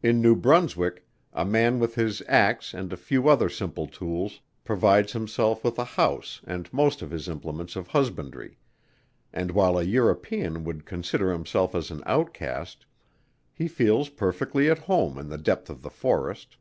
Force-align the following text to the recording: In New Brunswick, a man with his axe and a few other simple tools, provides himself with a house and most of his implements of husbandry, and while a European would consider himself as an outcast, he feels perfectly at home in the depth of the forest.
In 0.00 0.22
New 0.22 0.36
Brunswick, 0.36 1.04
a 1.32 1.44
man 1.44 1.80
with 1.80 1.96
his 1.96 2.22
axe 2.28 2.72
and 2.72 2.92
a 2.92 2.96
few 2.96 3.28
other 3.28 3.48
simple 3.48 3.88
tools, 3.88 4.38
provides 4.62 5.12
himself 5.12 5.64
with 5.64 5.76
a 5.76 5.84
house 5.84 6.40
and 6.46 6.72
most 6.72 7.02
of 7.02 7.10
his 7.10 7.28
implements 7.28 7.74
of 7.74 7.88
husbandry, 7.88 8.58
and 9.32 9.50
while 9.50 9.76
a 9.76 9.82
European 9.82 10.62
would 10.62 10.86
consider 10.86 11.32
himself 11.32 11.74
as 11.74 11.90
an 11.90 12.04
outcast, 12.06 12.86
he 13.52 13.66
feels 13.66 14.08
perfectly 14.08 14.70
at 14.70 14.78
home 14.78 15.18
in 15.18 15.30
the 15.30 15.36
depth 15.36 15.68
of 15.68 15.82
the 15.82 15.90
forest. 15.90 16.58